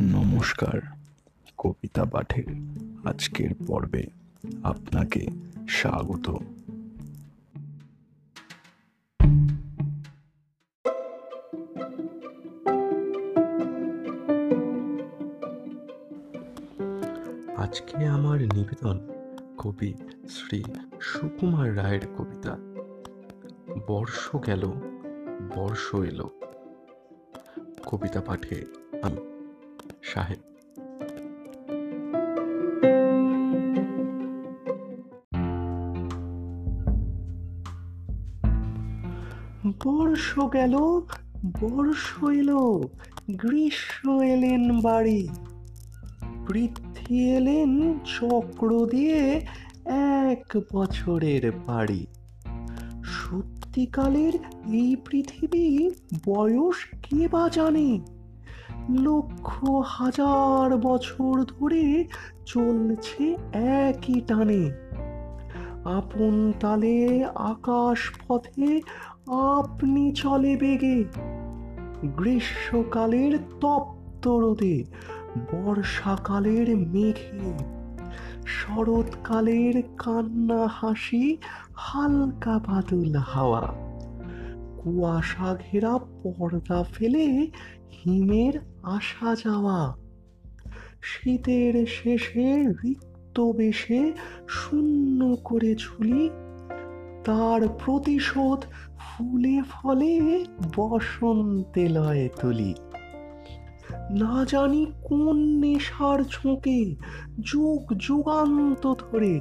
[0.00, 0.80] নমস্কার,
[1.58, 2.44] কবিতা পাঠের
[3.04, 4.06] আজকের পর্বে
[4.62, 5.26] আপনাকে
[5.68, 6.34] স্বাগত।
[17.56, 18.98] আজকে আমার নিবেদন
[19.58, 19.94] কবি
[20.28, 20.64] শ্রী
[21.00, 22.56] সুকুমার রায়ের কবিতা,
[23.86, 24.72] বর্ষ গেল,
[25.54, 26.30] বর্ষ এলো।
[27.86, 28.66] কবিতা পাঠে
[29.02, 29.35] আমি
[30.14, 30.38] সাহেব।
[39.84, 40.74] বর্ষ গেল,
[41.60, 42.80] বর্ষ এলো,
[43.30, 45.28] গ্রীষ্ম এলেন বাড়ি।
[46.48, 49.46] বৃদ্ধি এলেন চক্র দিয়ে
[50.24, 52.06] এক বছরের পাড়ি
[53.04, 54.34] সত্যিকালের
[54.74, 55.90] এই পৃথিবী
[56.26, 58.15] বয়স কে বা জানে?
[58.90, 62.06] লক্ষ হাজার বছর ধরে
[62.46, 64.70] চলছে একই টানে।
[65.84, 67.98] আপন তালে আকাশ
[68.28, 68.80] পথে
[69.26, 71.04] আপনি চলে বেগে।
[72.04, 74.84] গ্রীষ্মকালের তপ্ত রোদে,
[75.52, 77.58] বর্ষাকালের মেঘে।
[78.46, 81.36] শরৎকালের কান্না হাসি,
[81.74, 83.85] হালকা বাদল হাওয়া।
[84.86, 87.50] কুয়াশা ঘেরা পর্দা ফেলে
[87.90, 89.96] হিমের আসা যাওয়া।
[91.02, 94.12] শীতের শেষে রিক্ত বেশে
[94.48, 96.30] শূন্য করে ঝুলি,
[97.24, 98.64] তার প্রতিশোধ
[98.98, 100.44] ফুলে ফলে
[100.76, 102.74] বসন্তে লয়ে তুলি।
[104.18, 106.96] না জানি কোন নেশার ঝোঁকে
[107.40, 109.40] যুগ যুগান্ত ধরে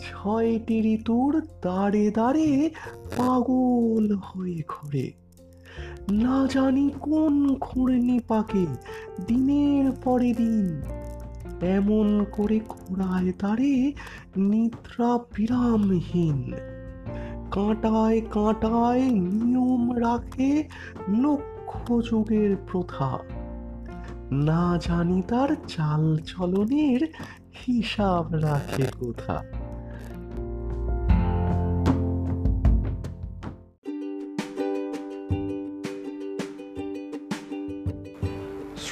[0.00, 2.70] ছয়টি ঋতুর দাঁড়ে দাঁড়ে
[3.16, 5.12] পাগল হয়ে ঘরে।
[6.12, 8.66] না জানি কোন ঘূর্ণি পাকে
[9.26, 10.82] দিনের পরে দিন।
[11.60, 13.92] এমন করে ঘোড়ায় তারে
[14.36, 16.52] নিদ্রা বিরামহীন।
[17.50, 20.68] কাঁটায় কাঁটায় নিয়ম রাখে
[21.08, 23.18] লক্ষ যুগের প্রথা।
[24.32, 27.06] না জানি তার চাল চলনের
[27.66, 29.44] হিসাব রাখে কোথা।